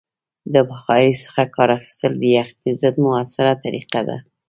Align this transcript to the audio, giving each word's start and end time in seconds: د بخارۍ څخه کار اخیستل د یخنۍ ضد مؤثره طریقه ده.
د 0.53 0.55
بخارۍ 0.69 1.11
څخه 1.23 1.41
کار 1.55 1.69
اخیستل 1.77 2.11
د 2.17 2.23
یخنۍ 2.37 2.71
ضد 2.81 2.95
مؤثره 3.05 3.53
طریقه 3.65 3.99
ده. 4.07 4.17